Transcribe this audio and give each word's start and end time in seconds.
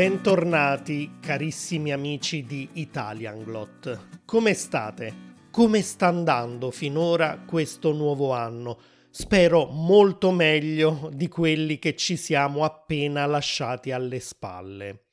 Bentornati 0.00 1.18
carissimi 1.20 1.92
amici 1.92 2.46
di 2.46 2.66
Italian 2.72 3.42
Glot. 3.44 4.22
Come 4.24 4.54
state? 4.54 5.12
Come 5.50 5.82
sta 5.82 6.06
andando 6.06 6.70
finora 6.70 7.44
questo 7.46 7.92
nuovo 7.92 8.32
anno? 8.32 8.78
Spero 9.10 9.66
molto 9.66 10.30
meglio 10.30 11.10
di 11.12 11.28
quelli 11.28 11.78
che 11.78 11.96
ci 11.96 12.16
siamo 12.16 12.64
appena 12.64 13.26
lasciati 13.26 13.92
alle 13.92 14.20
spalle. 14.20 15.08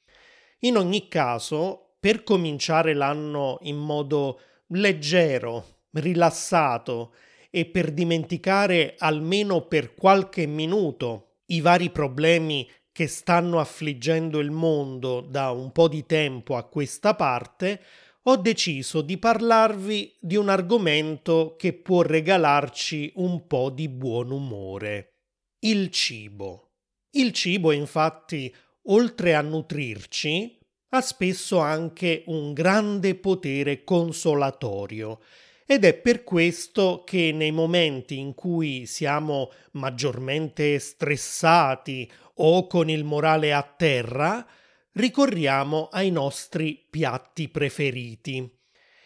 In 0.60 0.78
ogni 0.78 1.10
caso, 1.10 1.98
per 2.00 2.24
cominciare 2.24 2.94
l'anno 2.94 3.58
in 3.64 3.76
modo 3.76 4.40
leggero, 4.68 5.66
rilassato 5.92 7.14
e 7.50 7.66
per 7.66 7.92
dimenticare 7.92 8.96
almeno 8.98 9.64
per 9.64 9.96
qualche 9.96 10.46
minuto 10.46 11.40
i 11.48 11.60
vari 11.60 11.90
problemi 11.90 12.66
che 12.98 13.06
stanno 13.06 13.60
affliggendo 13.60 14.40
il 14.40 14.50
mondo 14.50 15.22
da 15.22 15.52
un 15.52 15.72
po' 15.72 15.88
di 15.88 16.08
tempo 16.08 16.56
a 16.56 16.64
questa 16.64 17.14
parte, 17.14 17.80
ho 18.24 18.38
deciso 18.38 19.02
di 19.02 19.20
parlarvi 19.20 20.16
di 20.20 20.36
un 20.36 20.50
argomento 20.50 21.54
che 21.60 21.74
può 21.74 22.02
regalarci 22.02 23.12
un 23.18 23.46
po' 23.46 23.70
di 23.70 23.88
buon 23.88 24.32
umore. 24.32 25.18
Il 25.60 25.92
cibo. 25.92 26.72
Il 27.12 27.34
cibo, 27.34 27.72
infatti, 27.72 28.52
oltre 28.86 29.36
a 29.36 29.42
nutrirci, 29.42 30.58
ha 30.90 31.02
spesso 31.02 31.60
anche 31.60 32.24
un 32.26 32.52
grande 32.52 33.14
potere 33.14 33.84
consolatorio 33.84 35.20
ed 35.68 35.84
è 35.84 35.94
per 35.94 36.24
questo 36.24 37.04
che 37.06 37.32
nei 37.32 37.52
momenti 37.52 38.18
in 38.18 38.34
cui 38.34 38.88
siamo 38.88 39.52
maggiormente 39.74 40.80
stressati 40.80 42.10
o 42.38 42.68
con 42.68 42.90
il 42.90 43.04
morale 43.04 43.54
a 43.54 43.64
terra, 43.64 44.46
ricorriamo 44.94 45.90
ai 45.92 46.12
nostri 46.12 46.86
piatti 46.90 47.50
preferiti. 47.50 48.50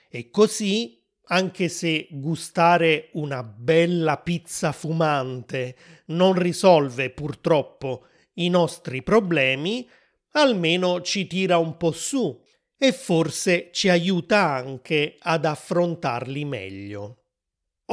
E 0.09 0.29
così, 0.29 1.01
anche 1.27 1.69
se 1.69 2.07
gustare 2.11 3.09
una 3.13 3.43
bella 3.43 4.17
pizza 4.17 4.71
fumante 4.71 5.75
non 6.07 6.33
risolve 6.33 7.09
purtroppo 7.09 8.07
i 8.35 8.49
nostri 8.49 9.03
problemi, 9.03 9.87
almeno 10.31 11.01
ci 11.01 11.27
tira 11.27 11.57
un 11.57 11.77
po' 11.77 11.91
su 11.91 12.41
e 12.77 12.91
forse 12.91 13.69
ci 13.71 13.89
aiuta 13.89 14.53
anche 14.53 15.17
ad 15.19 15.45
affrontarli 15.45 16.43
meglio. 16.45 17.20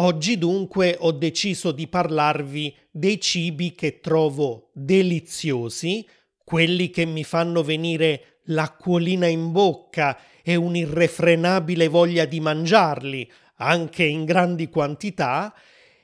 Oggi 0.00 0.38
dunque 0.38 0.96
ho 1.00 1.10
deciso 1.10 1.72
di 1.72 1.88
parlarvi 1.88 2.72
dei 2.88 3.20
cibi 3.20 3.74
che 3.74 3.98
trovo 3.98 4.70
deliziosi 4.72 6.06
quelli 6.44 6.90
che 6.90 7.04
mi 7.04 7.24
fanno 7.24 7.64
venire 7.64 8.42
l'acquolina 8.44 9.26
in 9.26 9.50
bocca 9.50 10.16
e 10.40 10.54
un'irrefrenabile 10.54 11.88
voglia 11.88 12.26
di 12.26 12.38
mangiarli, 12.38 13.28
anche 13.56 14.04
in 14.04 14.24
grandi 14.24 14.68
quantità, 14.68 15.52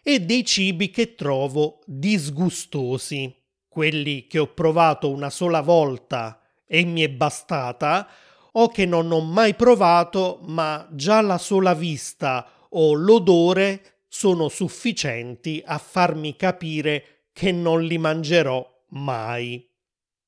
e 0.02 0.20
dei 0.20 0.44
cibi 0.44 0.90
che 0.90 1.14
trovo 1.14 1.78
disgustosi, 1.86 3.32
quelli 3.68 4.26
che 4.26 4.40
ho 4.40 4.52
provato 4.52 5.08
una 5.08 5.30
sola 5.30 5.60
volta 5.60 6.40
e 6.66 6.84
mi 6.84 7.02
è 7.02 7.08
bastata, 7.08 8.08
o 8.50 8.68
che 8.68 8.86
non 8.86 9.12
ho 9.12 9.20
mai 9.20 9.54
provato, 9.54 10.40
ma 10.42 10.86
già 10.90 11.20
la 11.20 11.38
sola 11.38 11.74
vista 11.74 12.48
o 12.76 12.94
l'odore 12.94 14.02
sono 14.08 14.48
sufficienti 14.48 15.62
a 15.64 15.78
farmi 15.78 16.36
capire 16.36 17.26
che 17.32 17.50
non 17.50 17.82
li 17.82 17.98
mangerò 17.98 18.64
mai. 18.90 19.68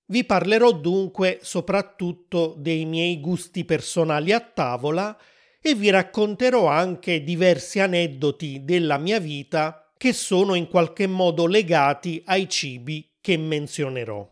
Vi 0.08 0.24
parlerò 0.24 0.72
dunque 0.72 1.38
soprattutto 1.42 2.54
dei 2.56 2.84
miei 2.84 3.20
gusti 3.20 3.64
personali 3.64 4.32
a 4.32 4.40
tavola 4.40 5.16
e 5.60 5.74
vi 5.74 5.90
racconterò 5.90 6.66
anche 6.66 7.24
diversi 7.24 7.80
aneddoti 7.80 8.64
della 8.64 8.98
mia 8.98 9.18
vita 9.18 9.92
che 9.96 10.12
sono 10.12 10.54
in 10.54 10.68
qualche 10.68 11.06
modo 11.06 11.46
legati 11.46 12.22
ai 12.26 12.48
cibi 12.48 13.16
che 13.20 13.36
menzionerò. 13.36 14.28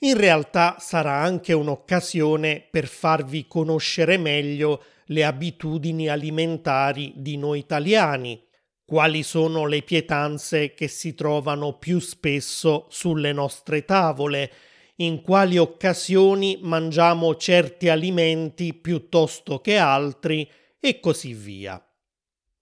In 0.00 0.16
realtà 0.16 0.76
sarà 0.78 1.14
anche 1.14 1.52
un'occasione 1.52 2.66
per 2.70 2.86
farvi 2.86 3.46
conoscere 3.46 4.18
meglio 4.18 4.82
le 5.06 5.24
abitudini 5.24 6.08
alimentari 6.08 7.12
di 7.16 7.36
noi 7.36 7.60
italiani, 7.60 8.42
quali 8.84 9.22
sono 9.22 9.66
le 9.66 9.82
pietanze 9.82 10.74
che 10.74 10.88
si 10.88 11.14
trovano 11.14 11.78
più 11.78 11.98
spesso 11.98 12.86
sulle 12.90 13.32
nostre 13.32 13.84
tavole, 13.84 14.52
in 14.96 15.22
quali 15.22 15.56
occasioni 15.56 16.58
mangiamo 16.62 17.34
certi 17.36 17.88
alimenti 17.88 18.74
piuttosto 18.74 19.60
che 19.60 19.76
altri 19.76 20.48
e 20.78 21.00
così 21.00 21.32
via. 21.32 21.82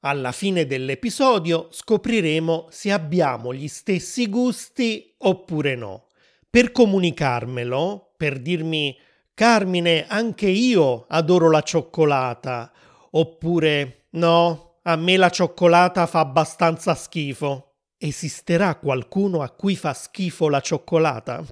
Alla 0.02 0.32
fine 0.32 0.66
dell'episodio 0.66 1.68
scopriremo 1.70 2.68
se 2.70 2.90
abbiamo 2.90 3.52
gli 3.52 3.68
stessi 3.68 4.28
gusti 4.28 5.14
oppure 5.18 5.74
no. 5.74 6.06
Per 6.48 6.72
comunicarmelo, 6.72 8.14
per 8.16 8.38
dirmi 8.38 8.96
Carmine, 9.40 10.04
anche 10.06 10.48
io 10.48 11.06
adoro 11.08 11.48
la 11.50 11.62
cioccolata, 11.62 12.70
oppure 13.12 14.08
no, 14.10 14.80
a 14.82 14.96
me 14.96 15.16
la 15.16 15.30
cioccolata 15.30 16.06
fa 16.06 16.18
abbastanza 16.18 16.94
schifo. 16.94 17.76
Esisterà 17.96 18.74
qualcuno 18.74 19.40
a 19.40 19.48
cui 19.48 19.76
fa 19.76 19.94
schifo 19.94 20.50
la 20.50 20.60
cioccolata? 20.60 21.42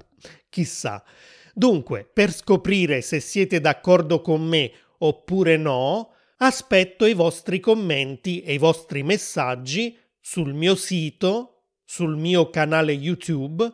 Chissà. 0.49 1.03
Dunque, 1.51 2.07
per 2.13 2.31
scoprire 2.31 3.01
se 3.01 3.19
siete 3.19 3.59
d'accordo 3.59 4.21
con 4.21 4.43
me 4.43 4.71
oppure 4.99 5.57
no, 5.57 6.11
aspetto 6.37 7.07
i 7.07 7.15
vostri 7.15 7.59
commenti 7.59 8.43
e 8.43 8.53
i 8.53 8.59
vostri 8.59 9.01
messaggi 9.01 9.97
sul 10.21 10.53
mio 10.53 10.75
sito, 10.75 11.63
sul 11.83 12.15
mio 12.17 12.51
canale 12.51 12.91
YouTube 12.91 13.67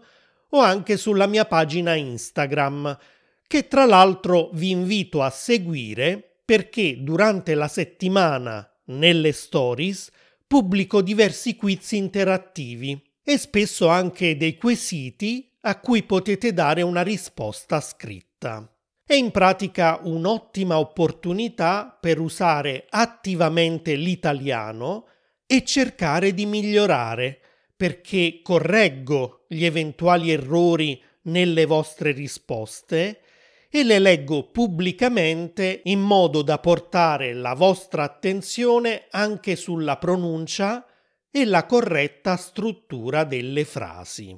o 0.51 0.59
anche 0.59 0.95
sulla 0.95 1.25
mia 1.25 1.43
pagina 1.43 1.95
Instagram, 1.95 2.97
che 3.47 3.67
tra 3.67 3.85
l'altro 3.85 4.49
vi 4.53 4.71
invito 4.71 5.21
a 5.21 5.29
seguire 5.29 6.39
perché 6.45 7.03
durante 7.03 7.55
la 7.55 7.67
settimana 7.67 8.67
nelle 8.85 9.31
stories 9.31 10.11
pubblico 10.45 11.01
diversi 11.01 11.55
quiz 11.55 11.91
interattivi 11.93 13.01
e 13.23 13.37
spesso 13.37 13.87
anche 13.87 14.37
dei 14.37 14.55
quesiti 14.57 15.49
a 15.61 15.79
cui 15.79 16.03
potete 16.03 16.53
dare 16.53 16.83
una 16.83 17.01
risposta 17.01 17.81
scritta. 17.81 18.71
È 19.03 19.13
in 19.13 19.31
pratica 19.31 19.99
un'ottima 20.03 20.77
opportunità 20.77 21.97
per 21.99 22.19
usare 22.19 22.85
attivamente 22.89 23.95
l'italiano 23.95 25.07
e 25.47 25.63
cercare 25.63 26.33
di 26.33 26.45
migliorare, 26.45 27.39
perché 27.75 28.39
correggo 28.41 29.45
gli 29.47 29.65
eventuali 29.65 30.31
errori 30.31 31.01
nelle 31.23 31.65
vostre 31.65 32.11
risposte 32.11 33.21
e 33.75 33.83
le 33.83 33.99
leggo 33.99 34.51
pubblicamente 34.51 35.81
in 35.83 35.99
modo 35.99 36.43
da 36.43 36.59
portare 36.59 37.33
la 37.33 37.53
vostra 37.55 38.03
attenzione 38.03 39.07
anche 39.09 39.57
sulla 39.57 39.97
pronuncia 39.97 40.85
e 41.29 41.43
la 41.43 41.65
corretta 41.65 42.37
struttura 42.37 43.25
delle 43.25 43.65
frasi. 43.65 44.33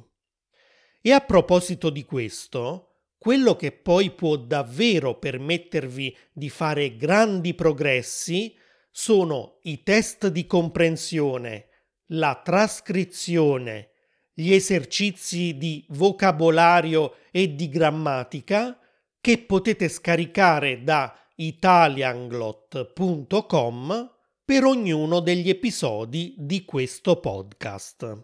E 1.00 1.12
a 1.12 1.20
proposito 1.20 1.92
di 1.92 2.04
questo, 2.04 3.04
quello 3.20 3.56
che 3.56 3.74
poi 3.74 4.10
può 4.10 4.38
davvero 4.38 5.20
permettervi 5.20 6.18
di 6.34 6.50
fare 6.50 6.96
grandi 6.96 7.54
progressi 7.54 8.56
sono 8.90 9.60
i 9.66 9.84
test 9.84 10.30
di 10.30 10.48
comprensione, 10.48 11.68
la 12.08 12.42
trascrizione, 12.44 13.92
gli 14.34 14.52
esercizi 14.52 15.56
di 15.58 15.86
vocabolario 15.90 17.18
e 17.30 17.54
di 17.54 17.70
grammatica, 17.70 18.80
che 19.28 19.40
potete 19.40 19.90
scaricare 19.90 20.86
da 20.86 21.14
italianglot.com 21.36 24.14
per 24.46 24.64
ognuno 24.64 25.20
degli 25.20 25.50
episodi 25.50 26.34
di 26.38 26.64
questo 26.64 27.20
podcast. 27.20 28.24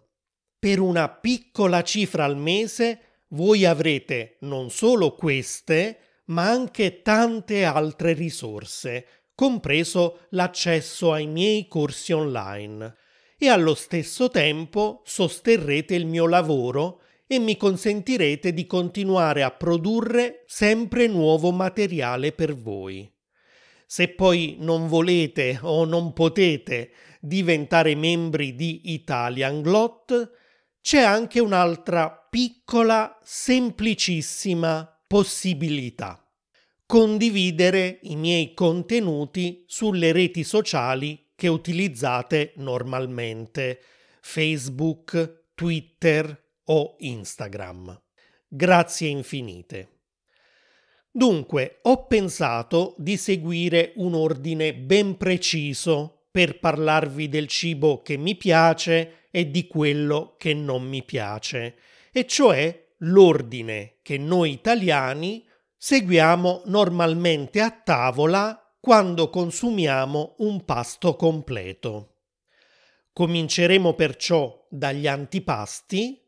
Per 0.58 0.80
una 0.80 1.10
piccola 1.10 1.84
cifra 1.84 2.24
al 2.24 2.38
mese 2.38 3.00
voi 3.32 3.66
avrete 3.66 4.38
non 4.44 4.70
solo 4.70 5.14
queste, 5.16 6.22
ma 6.28 6.50
anche 6.50 7.02
tante 7.02 7.66
altre 7.66 8.14
risorse, 8.14 9.06
compreso 9.36 10.20
l'accesso 10.30 11.12
ai 11.12 11.28
miei 11.28 11.68
corsi 11.68 12.14
online 12.14 12.96
e 13.38 13.50
allo 13.50 13.76
stesso 13.76 14.30
tempo 14.30 15.02
sosterrete 15.04 15.96
il 15.96 16.06
mio 16.06 16.28
lavoro 16.28 17.02
e 17.34 17.40
mi 17.40 17.58
consentirete 17.58 18.54
di 18.54 18.68
continuare 18.68 19.42
a 19.42 19.50
produrre 19.50 20.44
sempre 20.46 21.08
nuovo 21.08 21.52
materiale 21.52 22.32
per 22.32 22.56
voi. 22.56 23.12
Se 23.88 24.10
poi 24.10 24.58
non 24.60 24.88
volete 24.88 25.58
o 25.62 25.86
non 25.86 26.14
potete 26.14 26.92
diventare 27.20 27.96
membri 27.96 28.54
di 28.54 28.94
Italian 28.94 29.62
Glot, 29.62 30.32
c'è 30.82 31.02
anche 31.02 31.40
un'altra 31.40 32.12
piccola, 32.30 33.20
semplicissima 33.24 35.04
possibilità. 35.08 36.24
Condividere 36.86 38.00
i 38.04 38.16
miei 38.16 38.54
contenuti 38.54 39.64
sulle 39.66 40.12
reti 40.12 40.44
sociali 40.44 41.32
che 41.36 41.48
utilizzate 41.48 42.54
normalmente, 42.58 43.80
Facebook, 44.22 45.46
Twitter 45.56 46.43
o 46.66 46.96
Instagram. 47.00 48.02
Grazie 48.48 49.08
infinite. 49.08 49.90
Dunque, 51.12 51.80
ho 51.84 52.08
pensato 52.08 52.96
di 52.98 53.18
seguire 53.18 53.94
un 53.98 54.16
ordine 54.16 54.74
ben 54.74 55.18
preciso 55.18 56.26
per 56.32 56.60
parlarvi 56.60 57.30
del 57.30 57.48
cibo 57.48 58.02
che 58.02 58.18
mi 58.18 58.36
piace 58.36 59.28
e 59.30 59.52
di 59.52 59.68
quello 59.68 60.36
che 60.38 60.56
non 60.56 60.84
mi 60.84 61.04
piace, 61.04 61.76
e 62.12 62.26
cioè 62.26 62.94
l'ordine 62.98 63.98
che 64.02 64.18
noi 64.18 64.52
italiani 64.52 65.46
seguiamo 65.78 66.64
normalmente 66.66 67.60
a 67.60 67.70
tavola 67.70 68.76
quando 68.80 69.30
consumiamo 69.30 70.36
un 70.40 70.66
pasto 70.66 71.16
completo. 71.16 72.16
Cominceremo 73.14 73.94
perciò 73.94 74.66
dagli 74.70 75.06
antipasti 75.06 76.23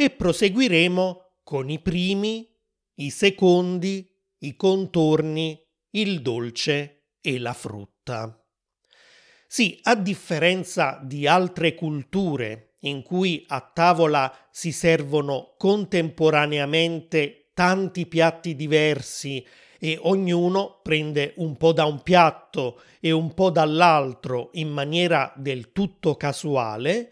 e 0.00 0.10
proseguiremo 0.10 1.30
con 1.42 1.68
i 1.68 1.80
primi, 1.80 2.48
i 2.94 3.10
secondi 3.10 4.08
i 4.40 4.54
contorni, 4.54 5.60
il 5.90 6.22
dolce 6.22 7.06
e 7.20 7.38
la 7.38 7.52
frutta. 7.52 8.40
Sì, 9.48 9.80
a 9.82 9.96
differenza 9.96 11.00
di 11.02 11.26
altre 11.26 11.74
culture 11.74 12.74
in 12.82 13.02
cui 13.02 13.44
a 13.48 13.60
tavola 13.60 14.32
si 14.50 14.70
servono 14.70 15.54
contemporaneamente 15.56 17.50
tanti 17.54 18.06
piatti 18.06 18.54
diversi 18.54 19.44
e 19.80 19.98
ognuno 20.02 20.80
prende 20.82 21.32
un 21.36 21.56
po' 21.56 21.72
da 21.72 21.86
un 21.86 22.02
piatto 22.02 22.80
e 23.00 23.10
un 23.10 23.34
po' 23.34 23.50
dall'altro 23.50 24.50
in 24.52 24.68
maniera 24.68 25.32
del 25.36 25.72
tutto 25.72 26.14
casuale, 26.16 27.10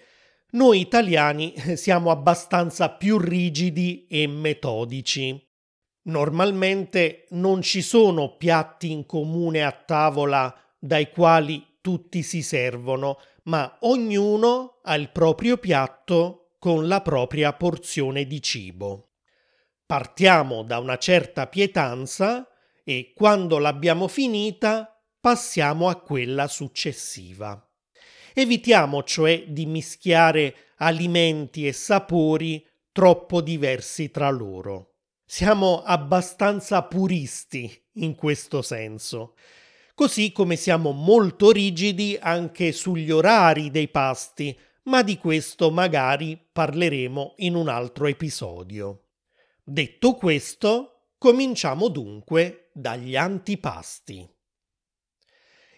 noi 0.57 0.81
italiani 0.81 1.55
siamo 1.77 2.11
abbastanza 2.11 2.89
più 2.91 3.19
rigidi 3.19 4.07
e 4.09 4.27
metodici. 4.27 5.41
Normalmente 6.07 7.27
non 7.31 7.63
ci 7.63 7.83
sono 7.83 8.37
piatti 8.37 8.91
in 8.91 9.07
comune 9.07 9.63
a 9.63 9.73
tavola 9.73 10.55
dai 10.79 11.11
quali 11.11 11.79
tutti 11.81 12.23
si 12.23 12.43
servono, 12.43 13.19
ma 13.45 13.77
ognuno 13.81 14.81
ha 14.83 14.95
il 14.95 15.11
proprio 15.11 15.57
piatto 15.59 16.55
con 16.59 16.89
la 16.89 17.01
propria 17.01 17.53
porzione 17.53 18.25
di 18.25 18.41
cibo. 18.41 19.11
Partiamo 19.85 20.63
da 20.63 20.79
una 20.79 20.97
certa 20.97 21.47
pietanza 21.47 22.49
e 22.83 23.13
quando 23.15 23.59
l'abbiamo 23.59 24.09
finita 24.09 25.01
passiamo 25.21 25.89
a 25.89 25.97
quella 25.97 26.49
successiva. 26.49 27.66
Evitiamo 28.39 29.03
cioè 29.03 29.45
di 29.49 29.65
mischiare 29.65 30.75
alimenti 30.77 31.67
e 31.67 31.73
sapori 31.73 32.63
troppo 32.93 33.41
diversi 33.41 34.11
tra 34.11 34.29
loro. 34.29 34.97
Siamo 35.25 35.83
abbastanza 35.83 36.83
puristi 36.83 37.75
in 37.93 38.15
questo 38.15 38.61
senso. 38.61 39.37
Così 39.95 40.33
come 40.33 40.57
siamo 40.57 40.91
molto 40.91 41.51
rigidi 41.51 42.19
anche 42.21 42.73
sugli 42.73 43.11
orari 43.11 43.71
dei 43.71 43.89
pasti, 43.89 44.55
ma 44.83 45.03
di 45.03 45.17
questo 45.17 45.71
magari 45.71 46.39
parleremo 46.53 47.37
in 47.39 47.55
un 47.55 47.69
altro 47.69 48.05
episodio. 48.05 49.05
Detto 49.65 50.13
questo, 50.13 51.13
cominciamo 51.17 51.89
dunque 51.89 52.69
dagli 52.75 53.17
antipasti. 53.17 54.36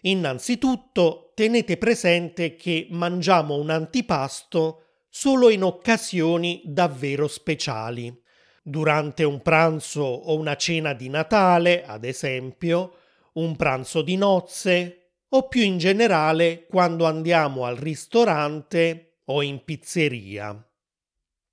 Innanzitutto 0.01 1.31
tenete 1.35 1.77
presente 1.77 2.55
che 2.55 2.87
mangiamo 2.91 3.55
un 3.55 3.69
antipasto 3.69 4.83
solo 5.09 5.49
in 5.49 5.63
occasioni 5.63 6.61
davvero 6.65 7.27
speciali 7.27 8.15
durante 8.61 9.23
un 9.23 9.41
pranzo 9.41 10.01
o 10.01 10.37
una 10.37 10.55
cena 10.55 10.93
di 10.93 11.09
Natale, 11.09 11.83
ad 11.83 12.03
esempio, 12.03 12.95
un 13.33 13.55
pranzo 13.55 14.01
di 14.01 14.15
nozze 14.15 15.11
o 15.29 15.47
più 15.47 15.61
in 15.61 15.77
generale 15.77 16.65
quando 16.67 17.05
andiamo 17.05 17.65
al 17.65 17.75
ristorante 17.75 19.21
o 19.25 19.41
in 19.41 19.63
pizzeria. 19.63 20.63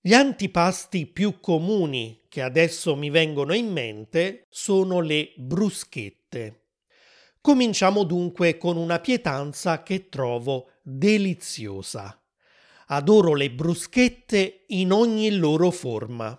Gli 0.00 0.14
antipasti 0.14 1.06
più 1.06 1.40
comuni 1.40 2.24
che 2.28 2.42
adesso 2.42 2.94
mi 2.94 3.10
vengono 3.10 3.54
in 3.54 3.72
mente 3.72 4.44
sono 4.48 5.00
le 5.00 5.32
bruschette. 5.36 6.65
Cominciamo 7.46 8.02
dunque 8.02 8.58
con 8.58 8.76
una 8.76 8.98
pietanza 8.98 9.84
che 9.84 10.08
trovo 10.08 10.70
deliziosa. 10.82 12.20
Adoro 12.86 13.34
le 13.34 13.52
bruschette 13.52 14.64
in 14.66 14.90
ogni 14.90 15.30
loro 15.30 15.70
forma. 15.70 16.36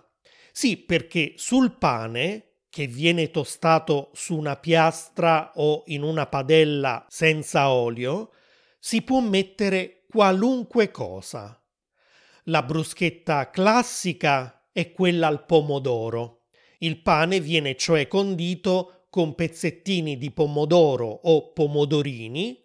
Sì, 0.52 0.76
perché 0.76 1.32
sul 1.36 1.78
pane, 1.78 2.56
che 2.68 2.86
viene 2.86 3.30
tostato 3.30 4.10
su 4.12 4.36
una 4.36 4.56
piastra 4.56 5.52
o 5.54 5.84
in 5.86 6.02
una 6.02 6.26
padella 6.26 7.06
senza 7.08 7.70
olio, 7.70 8.32
si 8.78 9.00
può 9.00 9.20
mettere 9.20 10.04
qualunque 10.10 10.90
cosa. 10.90 11.58
La 12.44 12.62
bruschetta 12.62 13.48
classica 13.48 14.68
è 14.70 14.92
quella 14.92 15.28
al 15.28 15.46
pomodoro. 15.46 16.48
Il 16.80 17.00
pane 17.00 17.40
viene 17.40 17.76
cioè 17.76 18.06
condito 18.08 18.97
con 19.18 19.34
pezzettini 19.34 20.16
di 20.16 20.30
pomodoro 20.30 21.08
o 21.08 21.52
pomodorini, 21.52 22.56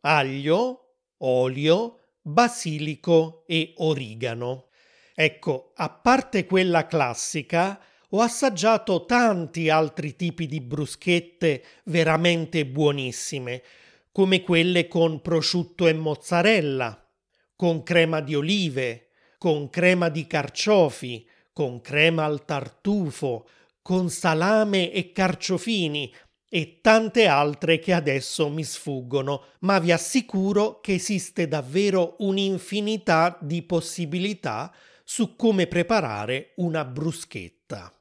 aglio, 0.00 0.94
olio, 1.18 1.98
basilico 2.22 3.44
e 3.46 3.74
origano. 3.76 4.68
Ecco, 5.14 5.72
a 5.74 5.90
parte 5.90 6.46
quella 6.46 6.86
classica, 6.86 7.78
ho 8.08 8.20
assaggiato 8.22 9.04
tanti 9.04 9.68
altri 9.68 10.16
tipi 10.16 10.46
di 10.46 10.62
bruschette 10.62 11.62
veramente 11.84 12.64
buonissime, 12.64 13.62
come 14.10 14.40
quelle 14.40 14.88
con 14.88 15.20
prosciutto 15.20 15.86
e 15.86 15.92
mozzarella, 15.92 17.06
con 17.54 17.82
crema 17.82 18.22
di 18.22 18.34
olive, 18.34 19.08
con 19.36 19.68
crema 19.68 20.08
di 20.08 20.26
carciofi, 20.26 21.28
con 21.52 21.82
crema 21.82 22.24
al 22.24 22.46
tartufo, 22.46 23.46
con 23.90 24.08
salame 24.08 24.92
e 24.92 25.10
carciofini 25.10 26.14
e 26.48 26.78
tante 26.80 27.26
altre 27.26 27.80
che 27.80 27.92
adesso 27.92 28.48
mi 28.48 28.62
sfuggono, 28.62 29.46
ma 29.62 29.80
vi 29.80 29.90
assicuro 29.90 30.78
che 30.78 30.94
esiste 30.94 31.48
davvero 31.48 32.14
un'infinità 32.20 33.36
di 33.40 33.62
possibilità 33.62 34.72
su 35.02 35.34
come 35.34 35.66
preparare 35.66 36.52
una 36.58 36.84
bruschetta. 36.84 37.92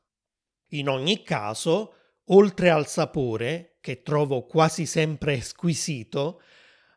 In 0.74 0.89
ogni 0.89 1.24
caso, 1.24 1.96
oltre 2.25 2.69
al 2.69 2.86
sapore, 2.86 3.77
che 3.81 4.03
trovo 4.03 4.46
quasi 4.46 4.86
sempre 4.86 5.41
squisito, 5.41 6.43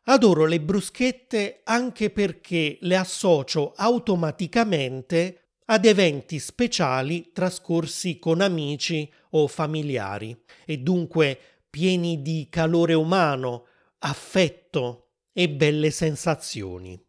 adoro 0.03 0.45
le 0.45 0.61
bruschette 0.61 1.61
anche 1.63 2.11
perché 2.11 2.77
le 2.81 2.95
associo 2.95 3.73
automaticamente 3.75 5.42
ad 5.65 5.85
eventi 5.85 6.39
speciali 6.39 7.31
trascorsi 7.33 8.19
con 8.19 8.41
amici 8.41 9.09
o 9.31 9.47
familiari 9.47 10.37
e 10.65 10.77
dunque 10.77 11.39
pieni 11.69 12.21
di 12.21 12.47
calore 12.49 12.93
umano, 12.93 13.65
affetto 13.99 15.07
e 15.31 15.49
belle 15.49 15.89
sensazioni. 15.89 17.01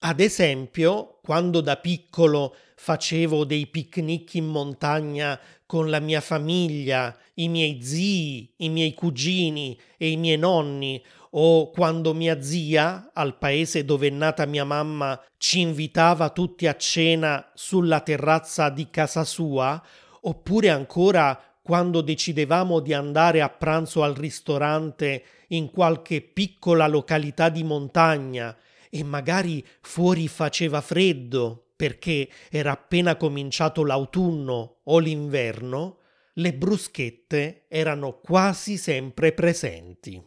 Ad 0.00 0.20
esempio, 0.20 1.18
quando 1.22 1.60
da 1.60 1.76
piccolo 1.76 2.54
facevo 2.76 3.44
dei 3.44 3.66
picnic 3.66 4.34
in 4.34 4.46
montagna 4.46 5.38
con 5.66 5.90
la 5.90 5.98
mia 5.98 6.20
famiglia, 6.20 7.16
i 7.34 7.48
miei 7.48 7.82
zii, 7.82 8.54
i 8.58 8.68
miei 8.68 8.94
cugini 8.94 9.78
e 9.96 10.10
i 10.10 10.16
miei 10.16 10.38
nonni, 10.38 11.04
o 11.30 11.70
quando 11.70 12.14
mia 12.14 12.40
zia, 12.40 13.10
al 13.12 13.36
paese 13.38 13.84
dove 13.84 14.08
è 14.08 14.10
nata 14.10 14.46
mia 14.46 14.64
mamma, 14.64 15.20
ci 15.36 15.60
invitava 15.60 16.30
tutti 16.30 16.66
a 16.66 16.76
cena 16.76 17.50
sulla 17.54 18.00
terrazza 18.00 18.68
di 18.70 18.88
casa 18.90 19.24
sua, 19.24 19.82
oppure 20.22 20.70
ancora 20.70 21.40
quando 21.62 22.00
decidevamo 22.00 22.80
di 22.80 22.94
andare 22.94 23.42
a 23.42 23.48
pranzo 23.50 24.02
al 24.02 24.14
ristorante 24.14 25.22
in 25.48 25.70
qualche 25.70 26.22
piccola 26.22 26.86
località 26.86 27.48
di 27.50 27.62
montagna 27.62 28.56
e 28.90 29.02
magari 29.02 29.64
fuori 29.80 30.28
faceva 30.28 30.80
freddo 30.80 31.72
perché 31.76 32.28
era 32.50 32.72
appena 32.72 33.16
cominciato 33.16 33.84
l'autunno 33.84 34.78
o 34.82 34.98
l'inverno, 34.98 35.98
le 36.34 36.54
bruschette 36.54 37.66
erano 37.68 38.18
quasi 38.18 38.76
sempre 38.76 39.32
presenti. 39.32 40.20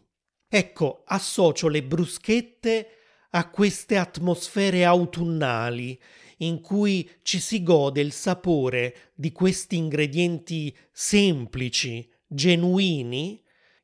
Ecco, 0.53 1.03
associo 1.05 1.69
le 1.69 1.81
bruschette 1.81 2.89
a 3.29 3.49
queste 3.49 3.95
atmosfere 3.95 4.83
autunnali 4.83 5.97
in 6.39 6.59
cui 6.59 7.09
ci 7.21 7.39
si 7.39 7.63
gode 7.63 8.01
il 8.01 8.11
sapore 8.11 9.11
di 9.15 9.31
questi 9.31 9.77
ingredienti 9.77 10.75
semplici, 10.91 12.05
genuini, 12.27 13.41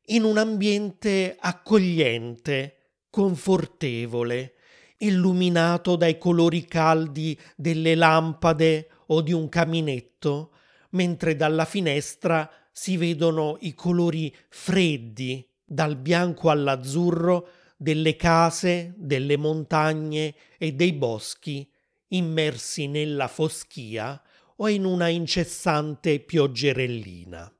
in 0.08 0.24
un 0.24 0.36
ambiente 0.36 1.38
accogliente, 1.40 2.90
confortevole, 3.08 4.56
illuminato 4.98 5.96
dai 5.96 6.18
colori 6.18 6.66
caldi 6.66 7.38
delle 7.56 7.94
lampade 7.94 8.90
o 9.06 9.22
di 9.22 9.32
un 9.32 9.48
caminetto, 9.48 10.52
mentre 10.90 11.34
dalla 11.34 11.64
finestra 11.64 12.50
si 12.70 12.98
vedono 12.98 13.56
i 13.60 13.72
colori 13.72 14.36
freddi, 14.50 15.47
dal 15.68 15.96
bianco 15.96 16.48
all'azzurro, 16.48 17.50
delle 17.76 18.16
case, 18.16 18.94
delle 18.96 19.36
montagne 19.36 20.34
e 20.56 20.72
dei 20.72 20.94
boschi, 20.94 21.70
immersi 22.08 22.88
nella 22.88 23.28
foschia 23.28 24.20
o 24.56 24.68
in 24.68 24.84
una 24.84 25.08
incessante 25.08 26.20
pioggerellina. 26.20 27.52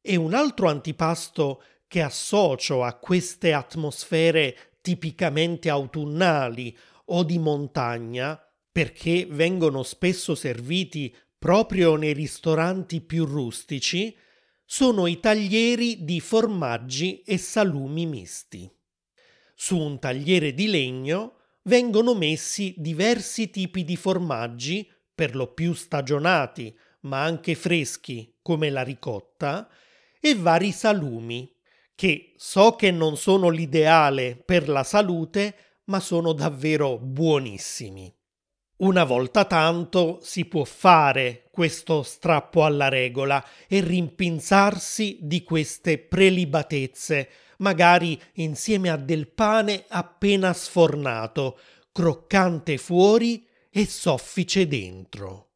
E 0.00 0.16
un 0.16 0.34
altro 0.34 0.68
antipasto 0.68 1.62
che 1.86 2.02
associo 2.02 2.82
a 2.82 2.94
queste 2.94 3.52
atmosfere 3.52 4.78
tipicamente 4.80 5.68
autunnali 5.68 6.76
o 7.06 7.22
di 7.22 7.38
montagna, 7.38 8.40
perché 8.72 9.26
vengono 9.30 9.82
spesso 9.82 10.34
serviti 10.34 11.14
proprio 11.38 11.94
nei 11.96 12.14
ristoranti 12.14 13.02
più 13.02 13.24
rustici, 13.26 14.16
sono 14.64 15.06
i 15.06 15.20
taglieri 15.20 16.04
di 16.04 16.20
formaggi 16.20 17.22
e 17.22 17.38
salumi 17.38 18.06
misti. 18.06 18.70
Su 19.54 19.78
un 19.78 19.98
tagliere 19.98 20.52
di 20.54 20.66
legno 20.66 21.36
vengono 21.64 22.14
messi 22.14 22.74
diversi 22.76 23.50
tipi 23.50 23.84
di 23.84 23.96
formaggi, 23.96 24.90
per 25.14 25.36
lo 25.36 25.52
più 25.52 25.74
stagionati, 25.74 26.76
ma 27.02 27.22
anche 27.22 27.54
freschi, 27.54 28.36
come 28.42 28.70
la 28.70 28.82
ricotta, 28.82 29.68
e 30.20 30.34
vari 30.34 30.72
salumi, 30.72 31.54
che 31.94 32.32
so 32.36 32.74
che 32.74 32.90
non 32.90 33.16
sono 33.16 33.48
l'ideale 33.50 34.36
per 34.36 34.68
la 34.68 34.82
salute, 34.82 35.56
ma 35.84 36.00
sono 36.00 36.32
davvero 36.32 36.98
buonissimi. 36.98 38.12
Una 38.76 39.04
volta 39.04 39.44
tanto 39.44 40.18
si 40.20 40.46
può 40.46 40.64
fare 40.64 41.46
questo 41.52 42.02
strappo 42.02 42.64
alla 42.64 42.88
regola 42.88 43.44
e 43.68 43.80
rimpinzarsi 43.80 45.18
di 45.20 45.44
queste 45.44 45.98
prelibatezze, 45.98 47.28
magari 47.58 48.20
insieme 48.34 48.90
a 48.90 48.96
del 48.96 49.28
pane 49.28 49.84
appena 49.86 50.52
sfornato, 50.52 51.56
croccante 51.92 52.76
fuori 52.76 53.46
e 53.70 53.86
soffice 53.86 54.66
dentro. 54.66 55.50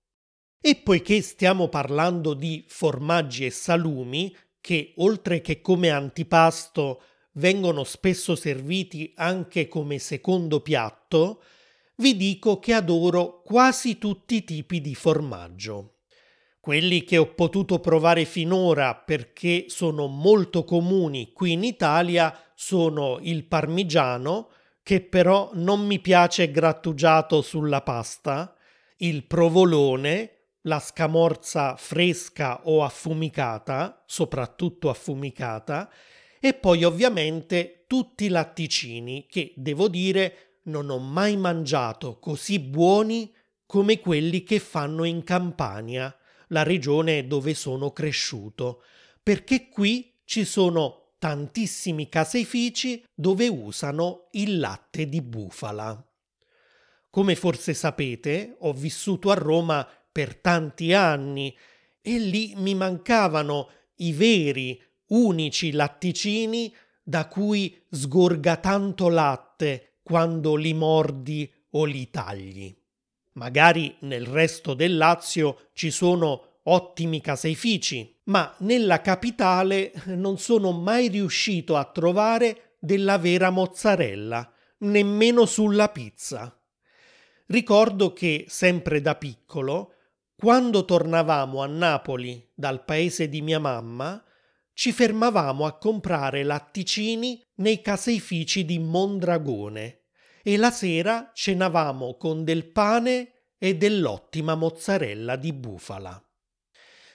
E 0.60 0.76
poiché 0.76 1.20
stiamo 1.20 1.68
parlando 1.68 2.34
di 2.34 2.64
formaggi 2.68 3.44
e 3.44 3.50
salumi, 3.50 4.34
che 4.60 4.92
oltre 4.98 5.40
che 5.40 5.60
come 5.60 5.90
antipasto 5.90 7.02
vengono 7.32 7.82
spesso 7.82 8.37
serviti 8.37 9.12
anche 9.16 9.66
come 9.66 9.98
secondo 9.98 10.60
piatto, 10.60 11.42
vi 11.99 12.17
dico 12.17 12.59
che 12.59 12.75
adoro 12.75 13.43
quasi 13.43 13.99
tutti 13.99 14.37
i 14.37 14.45
tipi 14.45 14.81
di 14.81 14.95
formaggio. 14.95 15.95
Quelli 16.61 17.02
che 17.02 17.17
ho 17.17 17.35
potuto 17.35 17.81
provare 17.81 18.25
finora 18.25 18.95
perché 18.95 19.67
sono 19.69 20.07
molto 20.07 20.64
comuni 20.64 21.33
qui 21.33 21.52
in 21.52 21.64
Italia 21.64 22.37
sono 22.55 23.19
il 23.23 23.45
parmigiano, 23.45 24.50
che 24.83 25.00
però 25.00 25.50
non 25.55 25.87
mi 25.87 25.99
piace 25.99 26.50
grattugiato 26.50 27.43
sulla 27.43 27.83
pasta, 27.83 28.55
il 28.99 29.25
provolone, 29.25 30.33
la 30.62 30.81
scamorza 30.81 31.76
fresca 31.76 32.61
o 32.64 32.83
affumicata, 32.83 34.02
soprattutto 34.07 34.88
affumicata, 34.88 35.90
e 36.40 36.55
poi 36.55 36.85
ovviamente 36.85 37.85
tutti 37.87 38.25
i 38.26 38.28
latticini 38.28 39.26
che, 39.28 39.52
devo 39.57 39.88
dire, 39.88 40.48
non 40.68 40.90
ho 40.90 40.98
mai 40.98 41.37
mangiato 41.37 42.18
così 42.18 42.60
buoni 42.60 43.34
come 43.66 43.98
quelli 43.98 44.44
che 44.44 44.60
fanno 44.60 45.04
in 45.04 45.25
Campania, 45.25 46.14
la 46.48 46.62
regione 46.62 47.26
dove 47.26 47.52
sono 47.54 47.90
cresciuto, 47.90 48.82
perché 49.22 49.68
qui 49.68 50.14
ci 50.25 50.44
sono 50.44 51.14
tantissimi 51.18 52.08
caseifici 52.08 53.04
dove 53.14 53.48
usano 53.48 54.28
il 54.32 54.58
latte 54.58 55.08
di 55.08 55.20
bufala. 55.20 56.02
Come 57.10 57.34
forse 57.34 57.75
sapete, 57.75 58.56
ho 58.60 58.72
vissuto 58.72 59.30
a 59.30 59.34
Roma 59.34 59.87
per 60.10 60.37
tanti 60.37 60.92
anni 60.92 61.54
e 62.00 62.18
lì 62.18 62.54
mi 62.56 62.75
mancavano 62.75 63.70
i 63.96 64.12
veri, 64.12 64.80
unici 65.08 65.72
latticini 65.72 66.75
da 67.02 67.26
cui 67.26 67.84
sgorga 67.90 68.56
tanto 68.56 69.08
latte 69.08 69.88
quando 70.08 70.54
li 70.54 70.72
mordi 70.72 71.52
o 71.72 71.84
li 71.84 72.08
tagli. 72.08 72.74
Magari 73.34 73.94
nel 74.00 74.24
resto 74.24 74.72
del 74.72 74.96
Lazio 74.96 75.68
ci 75.74 75.90
sono 75.90 76.60
ottimi 76.62 77.20
caseifici, 77.20 78.20
ma 78.24 78.54
nella 78.60 79.02
capitale 79.02 79.92
non 80.06 80.38
sono 80.38 80.72
mai 80.72 81.08
riuscito 81.08 81.76
a 81.76 81.84
trovare 81.84 82.76
della 82.78 83.18
vera 83.18 83.50
mozzarella, 83.50 84.50
nemmeno 84.78 85.44
sulla 85.44 85.90
pizza. 85.90 86.58
Ricordo 87.48 88.14
che, 88.14 88.46
sempre 88.48 89.02
da 89.02 89.14
piccolo, 89.14 89.92
quando 90.34 90.86
tornavamo 90.86 91.62
a 91.62 91.66
Napoli 91.66 92.50
dal 92.54 92.82
paese 92.82 93.28
di 93.28 93.42
mia 93.42 93.58
mamma, 93.58 94.22
ci 94.78 94.92
fermavamo 94.92 95.66
a 95.66 95.76
comprare 95.76 96.44
latticini 96.44 97.44
nei 97.56 97.80
caseifici 97.80 98.64
di 98.64 98.78
Mondragone 98.78 100.02
e 100.40 100.56
la 100.56 100.70
sera 100.70 101.32
cenavamo 101.35 102.16
con 102.16 102.44
del 102.44 102.70
pane 102.70 103.47
e 103.58 103.76
dell'ottima 103.76 104.54
mozzarella 104.54 105.35
di 105.35 105.52
bufala. 105.52 106.25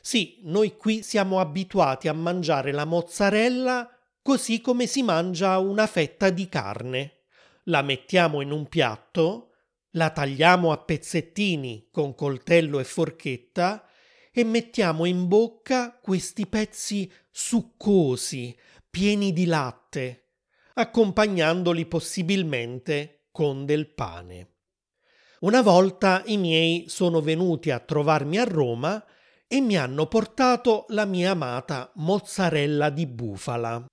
Sì, 0.02 0.42
noi 0.44 0.76
qui 0.76 1.04
siamo 1.04 1.40
abituati 1.40 2.10
a 2.10 2.14
mangiare 2.14 2.74
la 2.74 2.84
mozzarella 2.84 3.90
così 4.22 4.60
come 4.60 4.86
si 4.86 5.02
mangia 5.02 5.58
una 5.60 5.88
fetta 5.88 6.32
di 6.32 6.50
carne. 6.50 7.28
La 7.68 7.82
mettiamo 7.82 8.42
in 8.42 8.52
un 8.52 8.68
piatto, 8.68 9.52
la 9.92 10.10
tagliamo 10.10 10.70
a 10.74 10.80
pezzettini 10.80 11.88
con 11.90 12.14
coltello 12.14 12.80
e 12.80 12.84
forchetta 12.84 13.88
e 14.34 14.44
mettiamo 14.44 15.06
in 15.06 15.28
bocca 15.30 15.98
questi 16.02 16.48
pezzi 16.48 17.10
succosi, 17.36 18.56
pieni 18.92 19.34
di 19.34 19.46
latte, 19.46 20.34
accompagnandoli 20.76 21.88
possibilmente 21.88 23.26
con 23.32 23.66
del 23.66 23.92
pane. 23.92 24.50
Una 25.40 25.64
volta 25.64 26.22
i 26.28 26.38
miei 26.38 26.86
sono 26.88 27.22
venuti 27.22 27.72
a 27.72 27.80
trovarmi 27.80 28.38
a 28.38 28.44
Roma 28.44 29.04
e 29.48 29.62
mi 29.62 29.76
hanno 29.76 30.06
portato 30.06 30.86
la 30.90 31.06
mia 31.06 31.32
amata 31.32 31.92
mozzarella 31.96 32.92
di 32.92 33.08
bufala. 33.08 33.84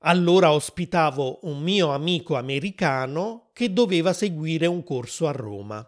Allora 0.00 0.52
ospitavo 0.52 1.40
un 1.42 1.60
mio 1.60 1.90
amico 1.90 2.36
americano 2.36 3.50
che 3.52 3.72
doveva 3.72 4.14
seguire 4.14 4.66
un 4.66 4.82
corso 4.82 5.28
a 5.28 5.32
Roma 5.32 5.86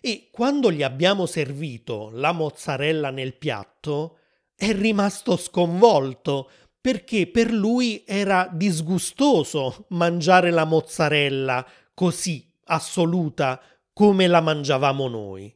e 0.00 0.28
quando 0.30 0.70
gli 0.70 0.82
abbiamo 0.82 1.26
servito 1.26 2.10
la 2.12 2.32
mozzarella 2.32 3.10
nel 3.10 3.36
piatto 3.36 4.18
è 4.56 4.72
rimasto 4.72 5.36
sconvolto 5.36 6.50
perché 6.80 7.26
per 7.26 7.50
lui 7.50 8.04
era 8.06 8.48
disgustoso 8.52 9.86
mangiare 9.88 10.50
la 10.50 10.64
mozzarella 10.64 11.66
così 11.94 12.46
assoluta 12.64 13.60
come 13.92 14.26
la 14.26 14.40
mangiavamo 14.40 15.08
noi. 15.08 15.54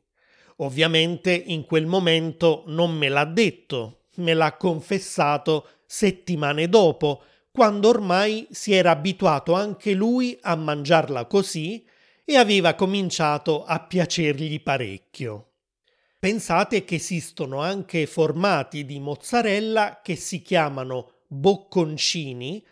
Ovviamente 0.56 1.32
in 1.32 1.64
quel 1.64 1.86
momento 1.86 2.64
non 2.66 2.96
me 2.96 3.08
l'ha 3.08 3.24
detto, 3.24 4.04
me 4.16 4.34
l'ha 4.34 4.56
confessato 4.56 5.68
settimane 5.86 6.68
dopo, 6.68 7.22
quando 7.50 7.88
ormai 7.88 8.46
si 8.50 8.72
era 8.72 8.92
abituato 8.92 9.52
anche 9.52 9.92
lui 9.92 10.38
a 10.42 10.54
mangiarla 10.54 11.26
così 11.26 11.84
e 12.24 12.36
aveva 12.36 12.74
cominciato 12.74 13.64
a 13.64 13.80
piacergli 13.80 14.60
parecchio. 14.62 15.47
Pensate 16.18 16.84
che 16.84 16.96
esistono 16.96 17.60
anche 17.60 18.06
formati 18.06 18.84
di 18.84 18.98
mozzarella 18.98 20.00
che 20.02 20.16
si 20.16 20.42
chiamano 20.42 21.22
bocconcini 21.28 22.64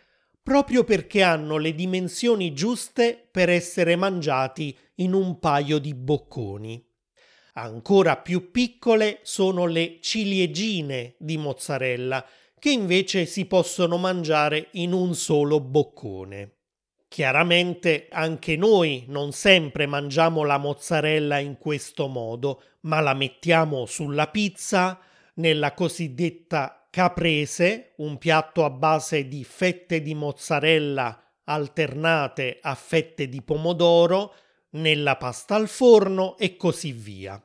proprio 0.43 0.83
perché 0.83 1.23
hanno 1.23 1.57
le 1.57 1.73
dimensioni 1.73 2.53
giuste 2.53 3.27
per 3.29 3.49
essere 3.49 3.95
mangiati 3.95 4.77
in 4.95 5.13
un 5.13 5.39
paio 5.39 5.77
di 5.77 5.93
bocconi. 5.93 6.85
Ancora 7.53 8.17
più 8.17 8.51
piccole 8.51 9.19
sono 9.23 9.65
le 9.65 9.99
ciliegine 10.01 11.15
di 11.17 11.37
mozzarella, 11.37 12.25
che 12.59 12.69
invece 12.69 13.25
si 13.25 13.45
possono 13.45 13.97
mangiare 13.97 14.69
in 14.73 14.93
un 14.93 15.15
solo 15.15 15.59
boccone. 15.59 16.56
Chiaramente 17.07 18.07
anche 18.11 18.57
noi 18.57 19.05
non 19.07 19.31
sempre 19.31 19.85
mangiamo 19.85 20.43
la 20.43 20.57
mozzarella 20.57 21.39
in 21.39 21.57
questo 21.57 22.07
modo, 22.07 22.61
ma 22.81 22.99
la 22.99 23.13
mettiamo 23.13 23.85
sulla 23.85 24.27
pizza, 24.27 24.99
nella 25.35 25.73
cosiddetta 25.73 26.87
caprese, 26.89 27.93
un 27.97 28.17
piatto 28.17 28.65
a 28.65 28.69
base 28.69 29.27
di 29.27 29.43
fette 29.43 30.01
di 30.01 30.15
mozzarella 30.15 31.21
alternate 31.49 32.59
a 32.61 32.75
fette 32.75 33.29
di 33.29 33.41
pomodoro, 33.41 34.33
nella 34.71 35.15
pasta 35.15 35.55
al 35.55 35.67
forno 35.67 36.37
e 36.37 36.57
così 36.57 36.91
via. 36.91 37.41